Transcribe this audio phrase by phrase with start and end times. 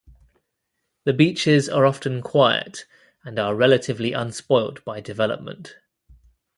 [1.03, 2.87] The beaches are often quiet
[3.23, 5.75] and are relatively unspoilt by development.